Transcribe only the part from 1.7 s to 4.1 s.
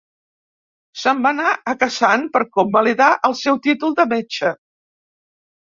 Kazan per convalidar el seu títol de